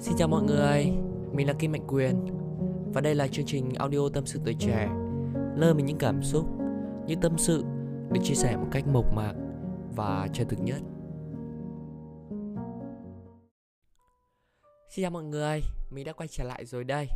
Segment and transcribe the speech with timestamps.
[0.00, 0.92] Xin chào mọi người,
[1.32, 2.26] mình là Kim Mạnh Quyền
[2.94, 4.88] Và đây là chương trình audio tâm sự tuổi trẻ
[5.56, 6.46] Nơi mình những cảm xúc,
[7.06, 7.64] những tâm sự
[8.10, 9.32] Được chia sẻ một cách mộc mạc
[9.96, 10.82] và chân thực nhất.
[14.88, 15.60] Xin chào mọi người,
[15.90, 17.08] mình đã quay trở lại rồi đây.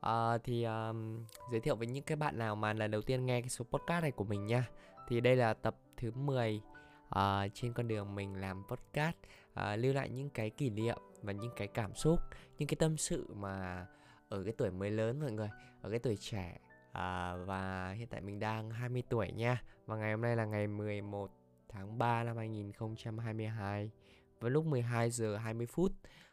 [0.00, 3.40] À, Thì um, giới thiệu với những cái bạn nào mà lần đầu tiên nghe
[3.40, 4.68] cái số podcast này của mình nha.
[5.08, 6.62] Thì đây là tập thứ 10 uh,
[7.10, 9.16] à, trên con đường mình làm podcast
[9.54, 12.20] à, Lưu lại những cái kỷ niệm và những cái cảm xúc
[12.58, 13.86] những cái tâm sự mà
[14.28, 15.50] ở cái tuổi mới lớn mọi người
[15.80, 16.58] ở cái tuổi trẻ.
[16.92, 19.62] À, và hiện tại mình đang 20 tuổi nha.
[19.86, 21.30] Và ngày hôm nay là ngày 11
[21.68, 23.90] tháng 3 năm 2022
[24.40, 25.92] vào lúc 12 giờ 20 phút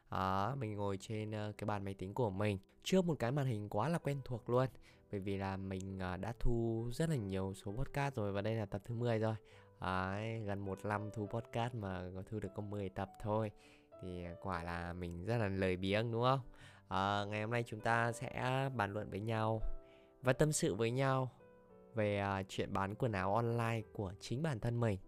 [0.09, 2.57] à, mình ngồi trên uh, cái bàn máy tính của mình.
[2.83, 4.67] Trước một cái màn hình quá là quen thuộc luôn
[5.11, 8.55] bởi vì là mình uh, đã thu rất là nhiều số podcast rồi và đây
[8.55, 9.35] là tập thứ 10 rồi
[9.79, 13.51] à, gần một năm thu podcast mà có thu được có 10 tập thôi.
[14.01, 16.39] Thì à, quả là mình rất là lời biếng đúng không?
[16.87, 19.61] À, ngày hôm nay chúng ta sẽ bàn luận với nhau
[20.21, 21.31] và tâm sự với nhau
[21.93, 24.99] về uh, chuyện bán quần áo online của chính bản thân mình.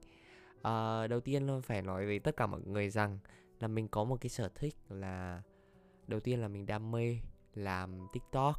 [0.58, 3.20] Uh, đầu tiên phải nói với tất cả mọi người rằng
[3.60, 5.42] là mình có một cái sở thích là
[6.08, 7.18] đầu tiên là mình đam mê
[7.54, 8.56] làm tiktok.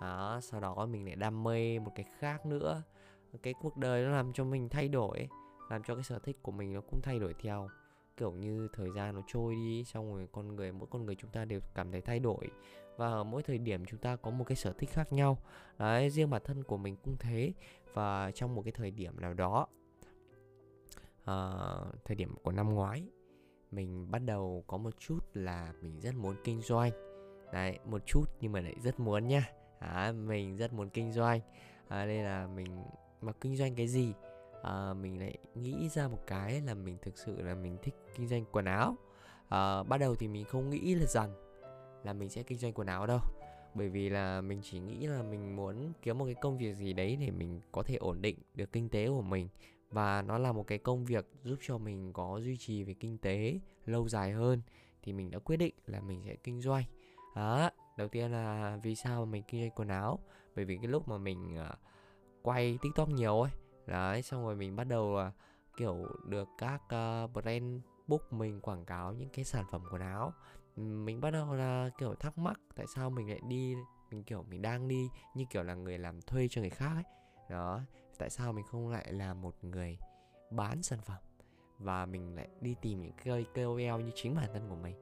[0.00, 2.82] Đó, sau đó mình lại đam mê một cái khác nữa.
[3.42, 5.28] Cái cuộc đời nó làm cho mình thay đổi
[5.70, 7.68] làm cho cái sở thích của mình nó cũng thay đổi theo.
[8.16, 11.30] Kiểu như thời gian nó trôi đi xong rồi con người mỗi con người chúng
[11.30, 12.48] ta đều cảm thấy thay đổi.
[12.96, 15.38] Và ở mỗi thời điểm chúng ta có một cái sở thích khác nhau.
[15.78, 17.52] Đấy riêng bản thân của mình cũng thế.
[17.94, 19.66] Và trong một cái thời điểm nào đó
[21.22, 23.02] uh, thời điểm của năm ngoái
[23.70, 26.92] mình bắt đầu có một chút là mình rất muốn kinh doanh.
[27.52, 29.48] Đấy một chút nhưng mà lại rất muốn nha.
[29.78, 31.40] À, mình rất muốn kinh doanh.
[31.88, 32.84] À, đây là mình
[33.20, 34.12] mà kinh doanh cái gì?
[34.62, 38.28] À, mình lại nghĩ ra một cái là mình thực sự là mình thích kinh
[38.28, 38.96] doanh quần áo.
[39.48, 41.34] À, ban đầu thì mình không nghĩ là rằng
[42.04, 43.20] là mình sẽ kinh doanh quần áo đâu.
[43.74, 46.92] Bởi vì là mình chỉ nghĩ là mình muốn kiếm một cái công việc gì
[46.92, 49.48] đấy để mình có thể ổn định được kinh tế của mình.
[49.90, 53.18] Và nó là một cái công việc giúp cho mình có duy trì về kinh
[53.18, 54.62] tế lâu dài hơn.
[55.02, 56.84] Thì mình đã quyết định là mình sẽ kinh doanh.
[57.36, 60.18] Đó đầu tiên là vì sao mà mình kinh doanh quần áo?
[60.56, 61.78] Bởi vì cái lúc mà mình uh,
[62.42, 63.50] quay tiktok nhiều ấy
[63.90, 65.34] đấy xong rồi mình bắt đầu uh,
[65.76, 70.32] kiểu được các uh, brand book mình quảng cáo những cái sản phẩm quần áo.
[70.76, 73.74] Mình bắt đầu là kiểu thắc mắc tại sao mình lại đi
[74.10, 77.04] mình kiểu mình đang đi như kiểu là người làm thuê cho người khác ấy.
[77.50, 77.80] Đó
[78.18, 79.98] tại sao mình không lại là một người
[80.50, 81.18] bán sản phẩm
[81.78, 84.94] và mình lại đi tìm những cái KOL như chính bản thân của mình?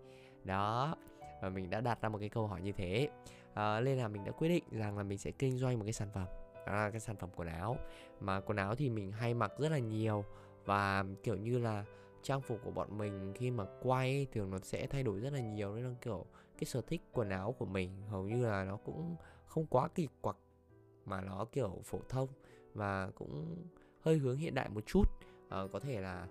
[0.45, 0.97] Đó
[1.43, 3.09] và mình đã đặt ra một cái câu hỏi như thế.
[3.55, 5.93] À, nên là mình đã quyết định rằng là mình sẽ kinh doanh một cái
[5.93, 6.27] sản phẩm
[6.73, 7.77] là cái sản phẩm quần áo.
[8.21, 10.25] Mà quần áo thì mình hay mặc rất là nhiều
[10.65, 11.85] và kiểu như là
[12.23, 15.41] trang phục của bọn mình khi mà quay thường nó sẽ thay đổi rất là
[15.41, 15.75] nhiều.
[15.75, 16.27] Nên là kiểu
[16.59, 20.09] cái sở thích quần áo của mình hầu như là nó cũng không quá kỳ
[20.21, 20.37] quặc
[21.05, 22.29] mà nó kiểu phổ thông
[22.75, 23.57] và cũng
[24.01, 25.03] hơi hướng hiện đại một chút.
[25.49, 26.27] À, có thể là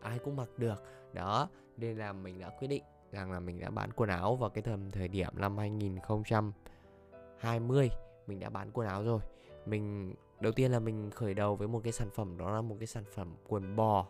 [0.00, 0.82] ai cũng mặc được.
[1.12, 2.82] Đó nên là mình đã quyết định
[3.12, 7.88] rằng là mình đã bán quần áo vào cái tầm thời điểm năm 2020
[8.26, 9.20] mình đã bán quần áo rồi
[9.66, 12.76] mình đầu tiên là mình khởi đầu với một cái sản phẩm đó là một
[12.80, 14.06] cái sản phẩm quần bò.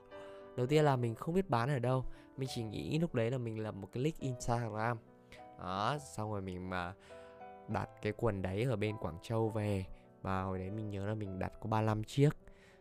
[0.57, 2.05] Đầu tiên là mình không biết bán ở đâu
[2.37, 4.99] mình chỉ nghĩ lúc đấy là mình lập một cái link instagram.
[5.59, 6.95] Đó xong rồi mình mà
[7.69, 9.85] đặt cái quần đấy ở bên quảng châu về
[10.23, 12.31] và hồi đấy mình nhớ là mình đặt có 35 chiếc.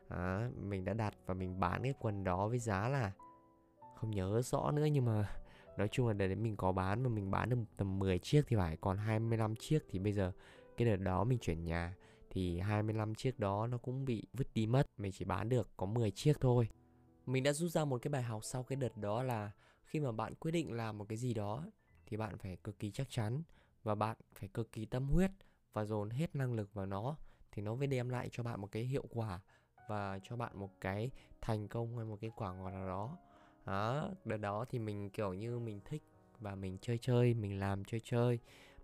[0.09, 3.11] Đó, mình đã đặt và mình bán cái quần đó với giá là
[3.95, 5.29] không nhớ rõ nữa nhưng mà
[5.77, 8.55] nói chung là đấy mình có bán mà mình bán được tầm 10 chiếc thì
[8.55, 10.31] phải còn 25 chiếc thì bây giờ
[10.77, 11.95] cái đợt đó mình chuyển nhà
[12.33, 14.83] thì 25 chiếc đó nó cũng bị vứt đi mất.
[14.97, 16.69] Mình chỉ bán được có 10 chiếc thôi.
[17.25, 19.51] Mình đã rút ra một cái bài học sau cái đợt đó là
[19.85, 21.65] khi mà bạn quyết định làm một cái gì đó
[22.05, 23.43] thì bạn phải cực kỳ chắc chắn
[23.83, 25.31] và bạn phải cực kỳ tâm huyết
[25.73, 27.17] và dồn hết năng lực vào nó
[27.51, 29.39] thì nó mới đem lại cho bạn một cái hiệu quả
[29.87, 31.11] và cho bạn một cái
[31.41, 33.17] thành công hay một cái quả ngọt nào đó.
[33.65, 36.03] Đó đợt đó thì mình, kiểu như, mình thích
[36.39, 38.39] và mình chơi chơi, mình làm chơi chơi.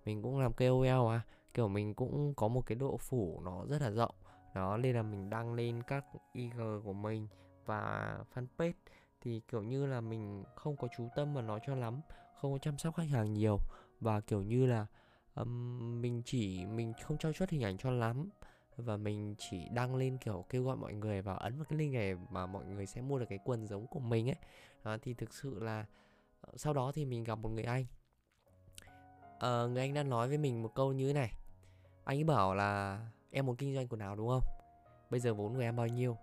[0.06, 1.22] Mình cũng làm KOL à
[1.54, 4.16] kiểu mình cũng có một cái độ phủ nó rất là rộng.
[4.56, 7.28] Đó nên là mình đăng lên các IG của mình
[7.66, 8.74] và fanpage.
[9.22, 12.02] Thì kiểu như là mình không có chú tâm vào nó cho lắm
[12.42, 13.58] không có chăm sóc khách hàng nhiều.
[14.00, 14.86] Và kiểu như là
[15.36, 18.30] um, mình chỉ mình không cho xuất hình ảnh cho lắm.
[18.78, 21.94] Và mình chỉ đăng lên kiểu kêu gọi mọi người vào ấn vào cái link
[21.94, 24.36] này mà mọi người sẽ mua được cái quần giống của mình ấy.
[24.84, 25.86] Đó, thì thực sự là
[26.42, 27.86] ờ, sau đó thì mình gặp một người anh
[29.38, 31.34] uh, người anh đã nói với mình một câu như thế này.
[32.04, 33.00] Anh ấy bảo là
[33.32, 34.44] em muốn kinh doanh quần áo đúng không?
[35.10, 36.18] Bây giờ vốn của em bao nhiêu?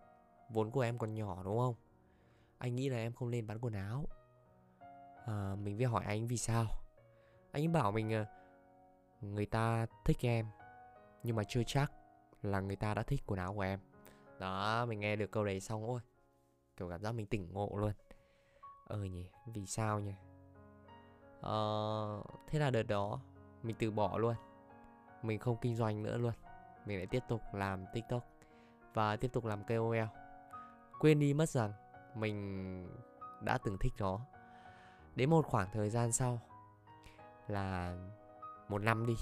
[0.48, 1.74] Vốn của em còn nhỏ đúng không?
[2.58, 4.04] Anh nghĩ là em không nên bán quần áo.
[5.26, 6.66] À, mình mới hỏi anh vì sao.
[7.52, 8.24] Anh ấy bảo mình ờ,
[9.20, 10.46] người ta thích em
[11.22, 11.92] nhưng mà chưa chắc
[12.42, 13.80] là người ta đã thích quần áo của em.
[14.38, 16.00] Đó mình nghe được câu đấy xong ôi
[16.76, 17.92] kiểu cảm giác mình tỉnh ngộ luôn.
[18.86, 20.14] Ờ nhỉ vì sao nhỉ?
[21.48, 23.20] Uh, thế là đợt đó
[23.62, 24.34] mình từ bỏ luôn.
[25.22, 26.32] Mình không kinh doanh nữa luôn.
[26.86, 28.24] Mình lại tiếp tục làm tiktok
[28.94, 29.98] và tiếp tục làm kol.
[31.00, 31.72] Quên đi mất rằng
[32.14, 32.88] mình
[33.40, 34.20] đã từng thích nó.
[35.14, 36.40] Đến một khoảng thời gian sau
[37.48, 37.96] là
[38.68, 39.14] một năm đi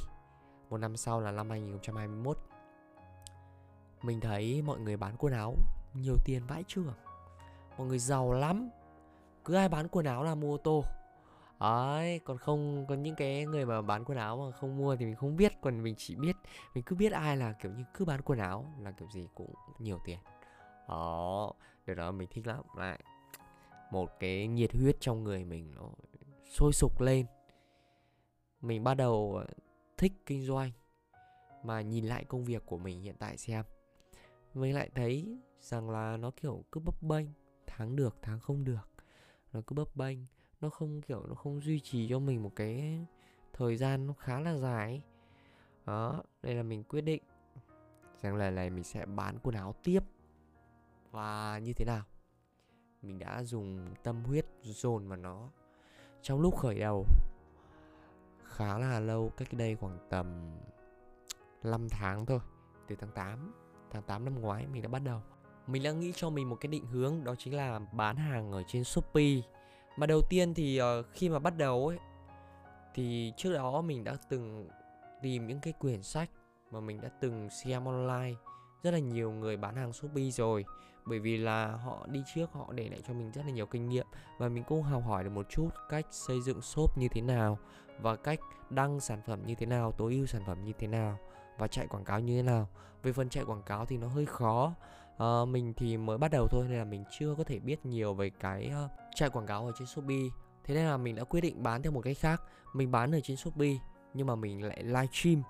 [0.71, 2.39] một năm sau là năm 2021
[4.03, 5.55] mình thấy mọi người bán quần áo
[5.95, 6.95] nhiều tiền vãi chưởng.
[7.79, 8.71] Mọi người giàu lắm.
[9.45, 10.85] Cứ ai bán quần áo là mua ô tô
[11.63, 15.05] ấy, còn không, còn những cái người mà bán quần áo mà không mua thì
[15.05, 16.37] mình không biết, còn mình chỉ biết,
[16.75, 19.55] mình cứ biết ai là, kiểu như, cứ bán quần áo là kiểu gì cũng
[19.79, 20.19] nhiều tiền.
[20.89, 21.53] Đó
[21.87, 22.63] điều đó mình thích lắm.
[22.77, 23.03] Lại,
[23.91, 25.89] một cái nhiệt huyết trong người mình nó
[26.51, 27.27] sôi sục lên.
[28.61, 29.47] Mình bắt đầu ờ,
[29.97, 30.71] thích kinh doanh,
[31.63, 33.65] mà nhìn lại công việc của mình hiện tại xem.
[34.55, 37.27] Mình lại thấy rằng là nó, kiểu, cứ bấp bênh.
[37.67, 38.89] Tháng được, tháng không được,
[39.53, 40.19] nó cứ bấp bênh
[40.63, 42.99] nó không, kiểu, nó không duy trì cho mình một cái
[43.53, 45.03] thời gian nó khá là dài
[45.87, 47.23] đó, đây là mình quyết định
[48.21, 50.01] rằng lần này, mình sẽ bán quần áo tiếp.
[51.11, 52.03] Và như thế nào?
[53.03, 55.49] Mình đã dùng tâm huyết dồn vào nó
[56.23, 57.07] trong lúc khởi đầu.
[58.45, 60.57] Khá là lâu, cách đây khoảng tầm
[61.63, 62.39] 5 tháng thôi,
[62.89, 63.55] từ tháng 8
[63.91, 65.21] tháng 8 năm ngoái mình đã bắt đầu.
[65.67, 68.63] Mình đã nghĩ cho mình một cái định hướng, đó chính là bán hàng ở
[68.67, 69.41] trên Shopee
[69.97, 71.99] mà đầu tiên thì uh, khi mà bắt đầu ấy
[72.95, 74.69] thì trước đó mình đã từng
[75.23, 76.31] tìm những cái quyển sách
[76.71, 78.35] mà mình đã từng xem online.
[78.83, 80.65] Rất là nhiều người bán hàng Shopee rồi
[81.05, 83.89] bởi vì là họ đi trước họ để lại cho mình rất là nhiều kinh
[83.89, 84.07] nghiệm.
[84.39, 87.59] Và mình cũng học hỏi được một chút cách xây dựng shop như thế nào
[88.01, 88.41] và cách
[88.71, 91.19] đăng sản phẩm như thế nào tối ưu sản phẩm như thế nào
[91.59, 92.69] và chạy quảng cáo như thế nào.
[93.03, 94.75] Về phần chạy quảng cáo thì nó hơi khó
[95.17, 98.15] uh, mình thì mới bắt đầu thôi nên là mình chưa có thể biết nhiều
[98.15, 100.29] về cái uh, chạy quảng cáo ở trên shopee.
[100.65, 102.43] Thế nên là mình đã quyết định bán theo một cách khác.
[102.75, 103.75] Mình bán ở trên shopee
[104.15, 105.43] nhưng mà mình lại livestream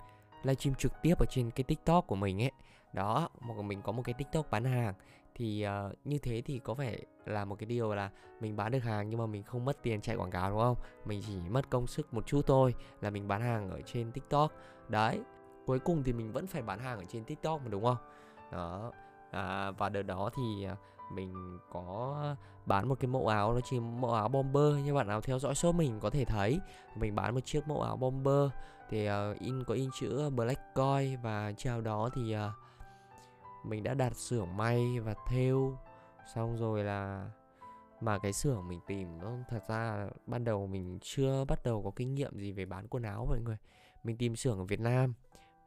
[0.42, 2.52] livestream trực tiếp ở trên cái tiktok của mình ấy.
[2.92, 4.94] Đó một mình có một cái tiktok bán hàng.
[5.34, 8.10] Thì uh, như thế thì có vẻ là một cái điều là
[8.40, 10.76] mình bán được hàng nhưng mà mình không mất tiền chạy quảng cáo đúng không?
[11.04, 14.52] Mình chỉ mất công sức một chút thôi là mình bán hàng ở trên tiktok.
[14.88, 15.20] Đấy
[15.66, 17.96] cuối cùng thì mình vẫn phải bán hàng ở trên tiktok mà đúng không?
[18.52, 18.92] Đó
[19.32, 20.76] à, và đợt đó thì à,
[21.12, 22.16] mình có
[22.66, 25.54] bán một cái mẫu áo nó chỉ mẫu áo bomber như bạn nào theo dõi
[25.54, 26.60] số mình có thể thấy.
[26.96, 28.50] Mình bán một chiếc mẫu áo bomber
[28.88, 32.52] thì uh, in có in chữ black coin và chiều đó thì uh,
[33.64, 35.78] mình đã đặt xưởng may và thêu.
[36.34, 37.30] Xong rồi là
[38.00, 41.90] mà cái xưởng mình tìm nó thật ra ban đầu mình chưa bắt đầu có
[41.96, 43.56] kinh nghiệm gì về bán quần áo mọi người.
[44.04, 45.14] Mình tìm xưởng ở Việt Nam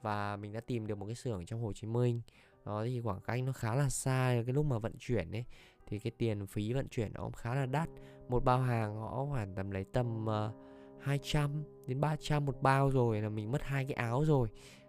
[0.02, 2.22] và mình đã tìm được một cái xưởng trong Hồ Chí Minh
[2.66, 5.46] đó thì khoảng cách nó khá là xa cái lúc mà vận chuyển ấy.
[5.88, 7.90] Thì cái tiền phí vận chuyển nó cũng khá là đắt.
[8.30, 12.92] Một bao hàng họ khoảng tầm lấy tầm ờ, uh, 200 đến 300 một bao
[12.92, 14.48] rồi là mình mất hai cái áo rồi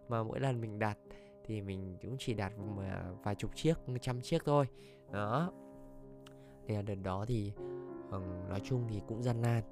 [0.08, 0.98] mà mỗi lần mình đặt
[1.44, 4.66] thì mình cũng chỉ đặt ờ, vài chục chiếc trăm chiếc thôi.
[5.12, 5.52] Đó.
[6.66, 7.52] Thì đợt đó thì
[8.10, 9.62] um, nói chung thì cũng gian nan.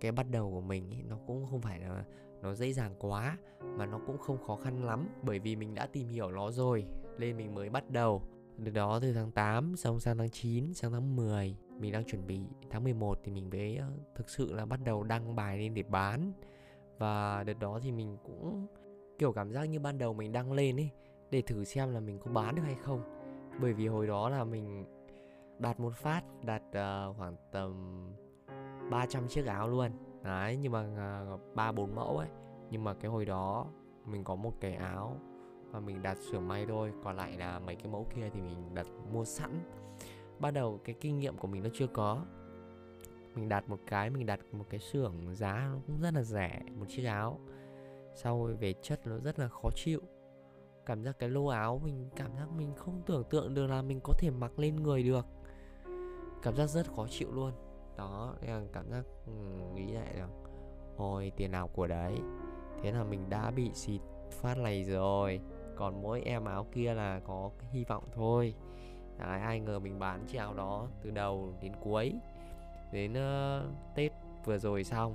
[0.00, 2.04] Cái bắt đầu của mình nó cũng không phải là
[2.42, 5.86] nó dễ dàng quá mà nó cũng không khó khăn lắm bởi vì mình đã
[5.86, 6.84] tìm hiểu nó rồi
[7.18, 8.22] nên mình mới bắt đầu.
[8.64, 12.26] Từ đó từ tháng 8 xong sang tháng 9 sang tháng 10 mình đang chuẩn
[12.26, 12.40] bị
[12.70, 15.82] tháng 11 thì mình mới ờ, thực sự là bắt đầu đăng bài lên để
[15.82, 16.32] bán.
[16.98, 18.66] Và đợt đó thì mình cũng
[19.18, 20.90] kiểu cảm giác như ban đầu mình đăng lên ấy
[21.30, 23.02] để thử xem là mình có bán được hay không.
[23.60, 24.84] Bởi vì hồi đó là mình
[25.58, 27.96] đặt một phát đặt uh, khoảng tầm
[28.90, 29.90] 300 chiếc áo luôn
[30.28, 32.28] đấy nhưng mà à, ba uh, bốn mẫu ấy.
[32.70, 33.66] Nhưng mà cái hồi đó
[34.04, 35.16] mình có một cái áo
[35.70, 38.74] và mình đặt sửa may thôi còn lại là mấy cái mẫu kia thì mình
[38.74, 39.50] đặt mua sẵn.
[40.38, 42.24] Ban đầu cái kinh nghiệm của mình nó chưa có.
[43.34, 46.62] Mình đặt một cái mình đặt một cái xưởng giá nó cũng rất là rẻ
[46.74, 47.38] một chiếc áo.
[48.14, 50.00] Sau về chất nó rất là khó chịu.
[50.86, 54.00] Cảm giác cái lô áo mình cảm giác mình không tưởng tượng được là mình
[54.04, 55.26] có thể mặc lên người được.
[56.42, 57.52] Cảm giác rất khó chịu luôn
[57.98, 59.32] đó em cảm giác ừ,
[59.74, 60.44] nghĩ lại rằng
[60.96, 62.14] ôi tiền nào của đấy
[62.82, 64.00] thế là mình đã bị xịt
[64.30, 65.40] phát này rồi
[65.78, 68.54] còn mỗi em áo kia là có hy vọng thôi.
[69.18, 72.14] Đấy, ai ngờ mình bán chiếc áo đó từ đầu đến cuối
[72.92, 74.12] đến uh, Tết
[74.44, 75.14] vừa rồi xong.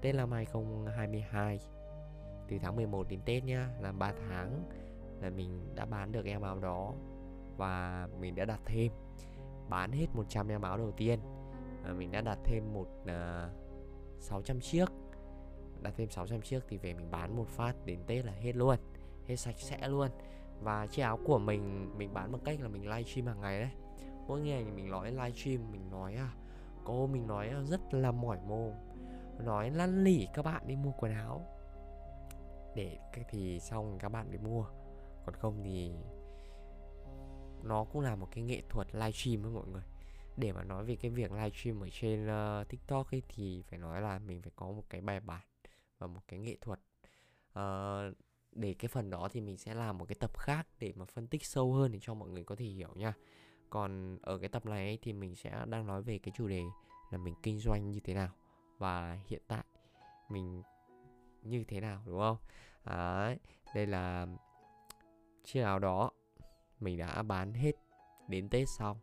[0.00, 1.60] Tết năm 2022
[2.48, 4.62] từ tháng 11 đến Tết nhá là 3 tháng
[5.20, 6.92] là mình đã bán được em áo đó
[7.56, 8.92] và mình đã đặt thêm
[9.68, 11.20] bán hết 100 em áo đầu tiên
[11.84, 13.50] à, mình đã đặt thêm một à,
[14.20, 14.86] 600 chiếc.
[15.82, 18.76] Đặt thêm 600 chiếc thì về mình bán một phát đến Tết là hết luôn
[19.26, 20.08] hết sạch sẽ luôn.
[20.60, 23.70] Và chiếc áo của mình mình bán bằng cách là mình livestream hàng ngày đấy.
[24.28, 26.34] Mỗi ngày mình nói livestream mình nói à
[26.84, 28.72] cô mình nói à, rất là mỏi mồm.
[29.38, 31.42] Nói lăn lỉ các bạn đi mua quần áo.
[32.74, 32.98] Để
[33.30, 34.64] thì xong các bạn đi mua.
[35.26, 35.92] Còn không thì
[37.62, 39.82] nó cũng là một cái nghệ thuật livestream với mọi người
[40.36, 44.02] để mà nói về cái việc livestream ở trên uh, tiktok ấy thì phải nói
[44.02, 45.46] là mình phải có một cái bài bản
[45.98, 46.80] và một cái nghệ thuật.
[47.58, 48.16] Uh,
[48.52, 51.26] để cái phần đó thì mình sẽ làm một cái tập khác để mà phân
[51.26, 53.14] tích sâu hơn để cho mọi người có thể hiểu nha.
[53.70, 56.62] Còn ở cái tập này ấy, thì mình sẽ đang nói về cái chủ đề
[57.10, 58.30] là mình kinh doanh như thế nào
[58.78, 59.64] và hiện tại
[60.28, 60.62] mình
[61.42, 62.36] như thế nào đúng không?
[62.84, 63.38] Đấy,
[63.74, 64.26] đây là
[65.44, 66.10] chiếc áo đó
[66.80, 67.72] mình đã bán hết
[68.28, 68.98] đến Tết xong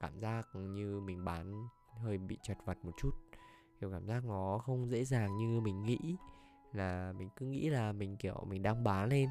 [0.00, 1.68] cảm giác như mình bán
[2.02, 3.10] hơi bị chật vật một chút.
[3.80, 6.16] Kiểu cảm giác nó không dễ dàng như mình nghĩ,
[6.72, 9.28] là mình cứ nghĩ là mình, kiểu, mình đang bán lên,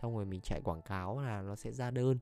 [0.00, 2.18] xong rồi mình chạy quảng cáo là nó sẽ ra đơn.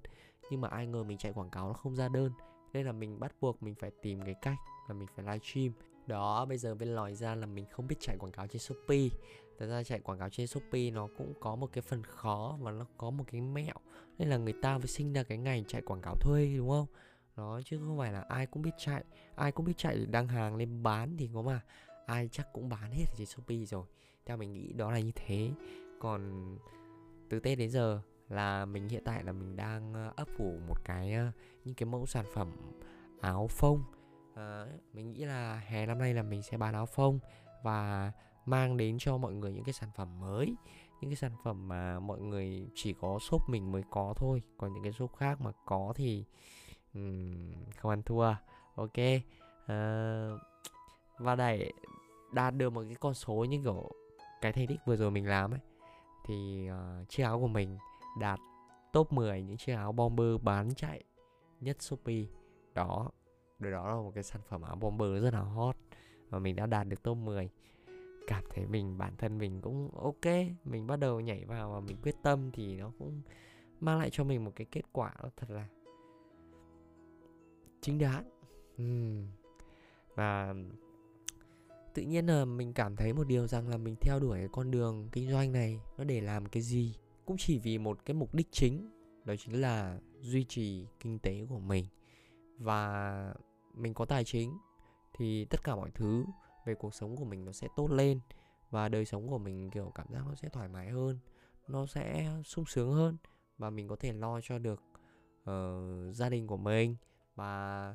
[0.50, 2.32] Nhưng mà ai ngờ mình chạy quảng cáo nó không ra đơn,
[2.72, 5.72] nên là mình bắt buộc mình phải tìm cái cách là mình phải livestream.
[6.06, 9.08] Đó, bây giờ bên lòi ra là mình không biết chạy quảng cáo trên shopee.
[9.58, 12.70] Thật ra chạy quảng cáo trên shopee nó cũng có một cái phần khó và
[12.70, 13.74] nó có một cái mẹo,
[14.18, 16.86] nên là người ta mới sinh ra cái ngành chạy quảng cáo thuê, đúng không?
[17.36, 19.04] Đó chứ không phải là ai cũng biết chạy.
[19.34, 21.60] Ai cũng biết chạy để đăng hàng lên bán thì có mà.
[22.06, 23.86] Ai chắc cũng bán hết ở trên shopee rồi.
[24.26, 25.50] Theo mình nghĩ đó là như thế.
[26.00, 26.42] Còn
[27.28, 30.84] từ tết đến giờ là mình hiện tại là mình đang ờ, ấp ủ một
[30.84, 31.30] cái ờ,
[31.64, 32.52] những cái mẫu sản phẩm
[33.20, 33.82] áo phông.
[34.34, 37.18] À, mình nghĩ là hè năm nay là mình sẽ bán áo phông
[37.62, 38.12] và
[38.46, 40.54] mang đến cho mọi người những cái sản phẩm mới.
[41.00, 44.42] Những cái sản phẩm mà mọi người chỉ có shop mình mới có thôi.
[44.58, 46.24] Còn những cái shop khác mà có thì
[47.76, 48.34] không ăn thua.
[48.74, 48.92] Ok.
[49.66, 50.40] Ờ, uh,
[51.18, 51.70] và để
[52.32, 53.90] đạt được một cái con số như kiểu
[54.40, 55.60] cái thành tích vừa rồi mình làm ấy
[56.26, 57.78] thì uh, chiếc áo của mình
[58.20, 58.38] đạt
[58.92, 61.04] top 10 những chiếc áo bomber bán chạy
[61.60, 62.24] nhất Shopee.
[62.74, 63.10] Đó
[63.58, 65.76] đó là một cái sản phẩm áo bomber rất là hot
[66.28, 67.50] và mình đã đạt được top 10
[68.26, 70.34] cảm thấy mình bản thân mình cũng ok
[70.64, 73.22] mình bắt đầu nhảy vào và mình quyết tâm thì nó cũng
[73.80, 75.66] mang lại cho mình một cái kết quả nó thật là
[77.80, 78.24] chính đáng.
[80.14, 80.54] Và
[81.94, 84.70] tự nhiên là mình cảm thấy một điều rằng là mình theo đuổi cái con
[84.70, 88.34] đường kinh doanh này nó để làm cái gì cũng chỉ vì một cái mục
[88.34, 88.90] đích chính
[89.24, 91.86] đó chính là duy trì kinh tế của mình.
[92.58, 93.34] Và
[93.74, 94.58] mình có tài chính
[95.14, 96.24] thì tất cả mọi thứ
[96.64, 98.20] về cuộc sống của mình nó sẽ tốt lên
[98.70, 101.18] và đời sống của mình kiểu cảm giác nó sẽ thoải mái hơn
[101.68, 103.16] nó sẽ sung sướng hơn
[103.58, 104.82] và mình có thể lo cho được
[105.50, 106.96] uh, gia đình của mình
[107.36, 107.94] và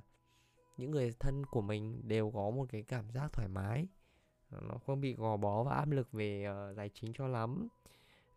[0.77, 3.88] những người thân của mình đều có một cái cảm giác thoải mái.
[4.51, 7.67] Nó không bị gò bó và áp lực về uh, tài chính cho lắm.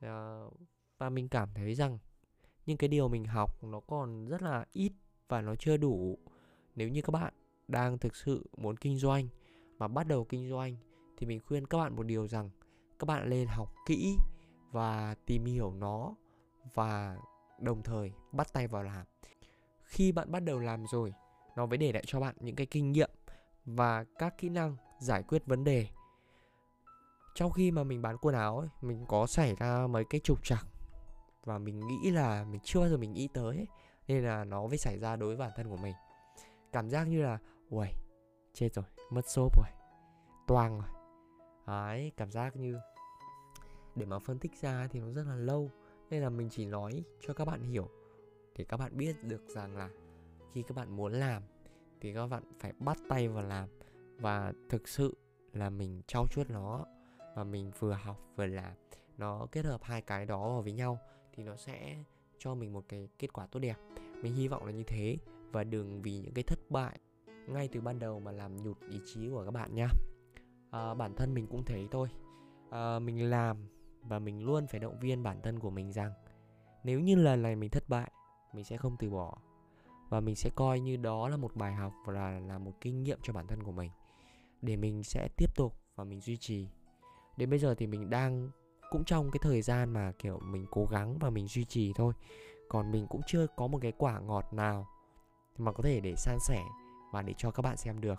[0.06, 0.52] Uh,
[0.98, 1.98] và mình cảm thấy rằng
[2.66, 4.92] những cái điều mình học nó còn rất là ít
[5.28, 6.18] và nó chưa đủ.
[6.74, 7.34] Nếu như các bạn
[7.68, 9.28] đang thực sự muốn kinh doanh
[9.78, 10.76] và bắt đầu kinh doanh
[11.16, 12.50] thì mình khuyên các bạn một điều rằng
[12.98, 14.16] các bạn lên học kỹ
[14.70, 16.14] và tìm hiểu nó
[16.74, 17.18] và
[17.58, 19.06] đồng thời bắt tay vào làm
[19.84, 21.14] khi bạn bắt đầu làm rồi
[21.56, 23.10] nó mới để lại cho bạn những cái kinh nghiệm
[23.64, 25.86] và các kỹ năng giải quyết vấn đề.
[27.34, 30.44] Trong khi mà mình bán quần áo ấy, mình có xảy ra mấy cái trục
[30.44, 30.66] trặc
[31.44, 33.66] và mình nghĩ là mình chưa bao giờ mình nghĩ tới ấy.
[34.08, 35.94] nên là nó mới xảy ra đối với bản thân của mình.
[36.72, 37.38] Cảm giác như là
[37.70, 37.90] uầy
[38.52, 39.68] chết rồi mất xốp rồi
[40.46, 40.88] toang rồi.
[41.66, 42.78] Đấy cảm giác như
[43.94, 45.70] để mà phân tích ra thì nó rất là lâu
[46.10, 47.88] nên là mình chỉ nói cho các bạn hiểu
[48.56, 49.90] để các bạn biết được rằng là
[50.52, 51.42] khi các bạn muốn làm
[52.00, 53.68] thì các bạn phải bắt tay vào làm
[54.16, 55.14] và thực sự
[55.52, 56.84] là mình trau chuốt nó
[57.36, 58.72] và mình vừa học vừa làm.
[59.18, 60.98] Nó kết hợp hai cái đó vào với nhau
[61.32, 61.96] thì nó sẽ
[62.38, 63.76] cho mình một cái kết quả tốt đẹp.
[64.22, 65.16] Mình hy vọng là như thế
[65.52, 66.98] và đừng vì những cái thất bại
[67.46, 69.88] ngay từ ban đầu mà làm nhụt ý chí của các bạn nha.
[70.70, 72.08] À, bản thân mình cũng thấy thôi.
[72.70, 73.56] À, mình làm
[74.02, 76.12] và mình luôn phải động viên bản thân của mình rằng
[76.84, 78.10] nếu như lần này mình thất bại
[78.54, 79.38] mình sẽ không từ bỏ.
[80.08, 83.02] Và mình sẽ coi như đó là một bài học và là, là một kinh
[83.02, 83.90] nghiệm cho bản thân của mình
[84.62, 86.68] để mình sẽ tiếp tục và mình duy trì.
[87.36, 88.50] Đến bây giờ thì mình đang
[88.90, 92.12] cũng trong cái thời gian mà kiểu mình cố gắng và mình duy trì thôi.
[92.68, 94.86] Còn mình cũng chưa có một cái quả ngọt nào
[95.58, 96.64] mà có thể để san sẻ
[97.12, 98.18] và để cho các bạn xem được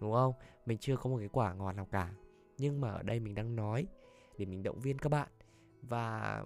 [0.00, 0.34] đúng không?
[0.66, 2.12] Mình chưa có một cái quả ngọt nào cả.
[2.58, 3.86] Nhưng mà ở đây mình đang nói
[4.38, 5.28] để mình động viên các bạn
[5.82, 6.44] và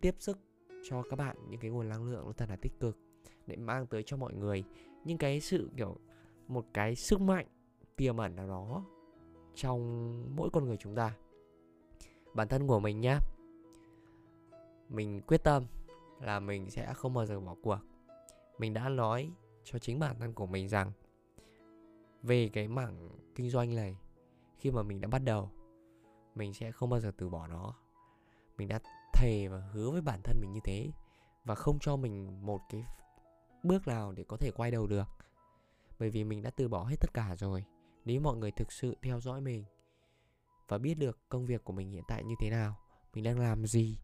[0.00, 0.38] tiếp sức
[0.82, 2.98] cho các bạn những cái nguồn năng lượng nó thật là tích cực
[3.46, 4.64] để mang tới cho mọi người.
[5.04, 5.96] Những cái sự, kiểu,
[6.48, 7.46] một cái sức mạnh,
[7.96, 8.84] tiềm ẩn nào đó
[9.54, 11.16] trong mỗi con người chúng ta.
[12.34, 13.18] Bản thân của mình nhá,
[14.88, 15.64] mình quyết tâm
[16.20, 17.78] là mình sẽ không bao giờ bỏ cuộc.
[18.58, 19.30] Mình đã nói
[19.64, 20.92] cho chính bản thân của mình rằng
[22.22, 23.96] về cái mảng kinh doanh này,
[24.58, 25.50] khi mà mình đã bắt đầu,
[26.34, 27.74] mình sẽ không bao giờ từ bỏ nó.
[28.58, 28.80] Mình đã
[29.22, 30.90] thề và hứa với bản thân mình như thế
[31.44, 32.84] và không cho mình một cái
[33.62, 35.08] bước nào để có thể quay đầu được.
[35.98, 37.64] Bởi vì mình đã từ bỏ hết tất cả rồi,
[38.04, 39.64] nếu mọi người thực sự theo dõi mình
[40.68, 42.78] và biết được công việc của mình hiện tại như thế nào,
[43.14, 43.98] mình đang làm gì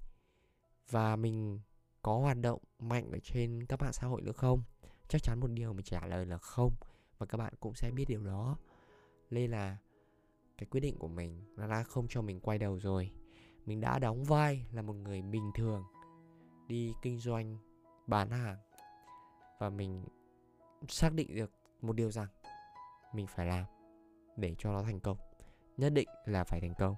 [0.91, 1.61] và mình
[2.03, 4.63] có hoạt động mạnh ở trên các mạng xã hội nữa không,
[5.09, 6.73] chắc chắn một điều mình trả lời là không
[7.19, 8.57] và các bạn cũng sẽ biết điều đó.
[9.31, 9.77] Nên là
[10.59, 13.11] cái quyết định của mình nó đã không cho mình quay đầu rồi
[13.69, 15.85] mình đã đóng vai là một người bình thường,
[16.69, 17.59] đi kinh doanh,
[18.07, 18.57] bán hàng.
[19.59, 20.05] Và mình
[20.89, 21.51] xác định được
[21.83, 22.27] một điều rằng
[23.15, 23.65] mình phải làm
[24.37, 25.17] để cho nó thành công.
[25.77, 26.95] Nhất định là phải thành công.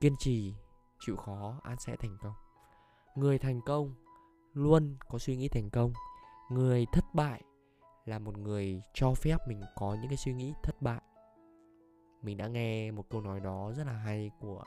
[0.00, 0.54] Kiên trì,
[1.00, 2.34] chịu khó an sẽ thành công.
[3.14, 3.94] Người thành công
[4.54, 5.92] luôn có suy nghĩ thành công.
[6.50, 7.42] Người thất bại
[8.04, 11.02] là một người cho phép mình có những cái suy nghĩ thất bại.
[12.22, 14.64] Mình đã nghe một câu nói đó rất là hay của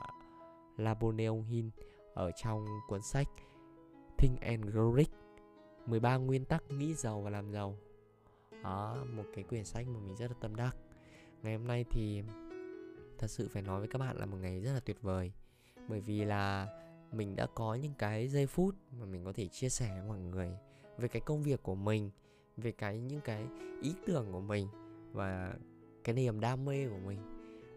[0.77, 1.67] Napoleon Hill
[2.13, 3.27] ở trong cuốn sách
[4.17, 5.11] Think and Grow Rich
[5.85, 7.77] 13 nguyên tắc nghĩ giàu và làm giàu.
[8.63, 10.77] Đó, một cái quyển sách mà mình rất là tâm đắc.
[11.43, 12.23] Ngày hôm nay thì
[13.17, 15.31] thật sự phải nói với các bạn là một ngày rất là tuyệt vời,
[15.87, 16.67] bởi vì là
[17.11, 20.19] mình đã có những cái giây phút mà mình có thể chia sẻ với mọi
[20.19, 20.57] người
[20.97, 22.11] về cái công việc của mình,
[22.57, 23.47] về cái những cái
[23.81, 24.67] ý tưởng của mình
[25.11, 25.53] và
[26.03, 27.19] cái niềm đam mê của mình.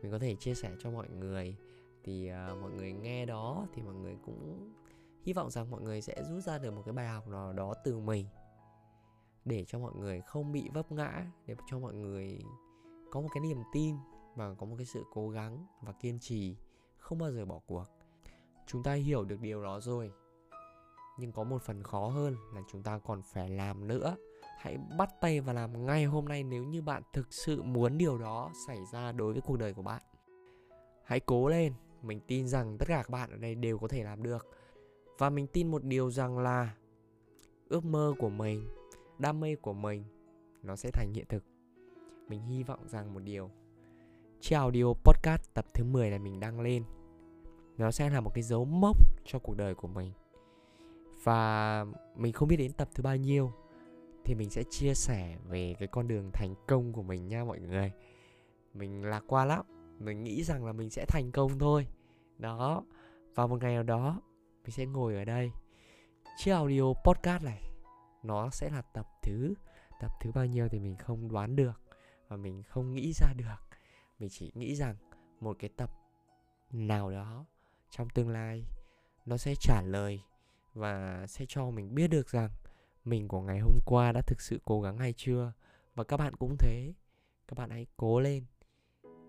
[0.03, 1.57] Mình có thể chia sẻ cho mọi người
[2.07, 4.73] thì uh, mọi người nghe đó thì mọi người cũng
[5.23, 7.75] hy vọng rằng mọi người sẽ rút ra được một cái bài học nào đó
[7.85, 8.27] từ mình
[9.45, 12.39] để cho mọi người không bị vấp ngã để cho mọi người
[13.11, 13.97] có một cái niềm tin
[14.35, 16.57] và có một cái sự cố gắng và kiên trì
[16.99, 17.85] không bao giờ bỏ cuộc.
[18.67, 20.13] Chúng ta hiểu được điều đó rồi
[21.19, 24.17] nhưng có một phần khó hơn là chúng ta còn phải làm nữa.
[24.59, 28.19] Hãy bắt tay và làm ngay hôm nay nếu như bạn thực sự muốn điều
[28.19, 30.03] đó xảy ra đối với cuộc đời của bạn.
[31.05, 34.05] Hãy cố lên mình tin rằng tất cả các bạn ở đây đều có thể
[34.05, 34.47] làm được.
[35.19, 36.75] Và mình tin một điều rằng là
[37.69, 38.69] ước mơ của mình,
[39.19, 40.05] đam mê của mình,
[40.63, 41.45] nó sẽ thành hiện thực.
[42.29, 43.51] Mình hy vọng rằng một điều
[44.41, 46.85] chiếc audio podcast tập thứ 10 này mình đăng lên,
[47.79, 50.13] nó sẽ là một cái dấu mốc cho cuộc đời của mình.
[51.23, 51.85] Và
[52.17, 53.53] mình không biết đến tập thứ bao nhiêu,
[54.25, 57.61] thì mình sẽ chia sẻ về cái con đường thành công của mình nha mọi
[57.61, 57.93] người.
[58.75, 61.87] Mình lạc quan lắm mình nghĩ rằng là mình sẽ thành công thôi.
[62.39, 62.85] Đó
[63.35, 64.23] và một ngày nào đó,
[64.63, 65.51] mình sẽ ngồi ở đây.
[66.39, 67.63] Chiếc audio podcast này,
[68.23, 69.55] nó sẽ là tập thứ
[70.01, 71.81] tập thứ bao nhiêu thì mình không đoán được
[72.29, 73.77] và mình không nghĩ ra được.
[74.19, 74.97] Mình chỉ nghĩ rằng
[75.41, 75.91] một cái tập
[76.71, 77.45] nào đó
[77.91, 78.65] trong tương lai,
[79.27, 80.23] nó sẽ trả lời
[80.75, 82.51] và sẽ cho mình biết được rằng
[83.05, 85.53] mình của ngày hôm qua đã thực sự cố gắng hay chưa.
[85.95, 86.93] Và các bạn cũng thế.
[87.49, 88.45] Các bạn hãy cố lên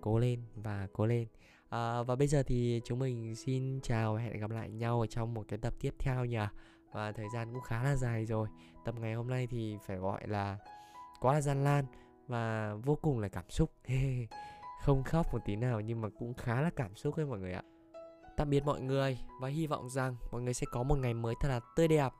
[0.02, 1.28] cố lên và cố lên.
[1.70, 5.08] À, và bây giờ thì chúng mình xin chào và hẹn gặp lại nhau ở
[5.08, 6.38] trong một cái tập tiếp theo nhỉ?
[6.92, 8.48] Và thời gian cũng khá là dài rồi.
[8.86, 10.58] Tập ngày hôm nay thì phải gọi là
[11.20, 11.86] quá là gian lan
[12.28, 13.72] và vô cùng là cảm xúc.
[14.82, 17.54] Không khóc một tí nào nhưng mà cũng khá là cảm xúc ấy mọi người
[17.54, 17.62] ạ.
[18.38, 21.36] Tạm biệt mọi người và hy vọng rằng mọi người sẽ có một ngày mới
[21.42, 22.12] thật là tươi đẹp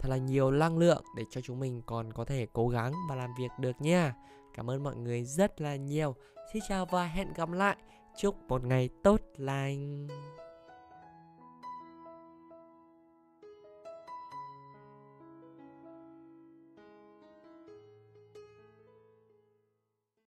[0.00, 3.14] thật là nhiều năng lượng để cho chúng mình còn có thể cố gắng và
[3.14, 4.14] làm việc được nha.
[4.54, 6.14] Cảm ơn mọi người rất là nhiều
[6.52, 7.76] xin chào và hẹn gặp lại.
[8.16, 10.08] Chúc một ngày tốt lành.